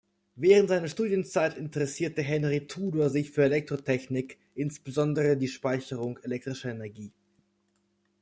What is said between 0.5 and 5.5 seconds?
seiner Studienzeit interessierte Henri Tudor sich für Elektrotechnik, insbesondere die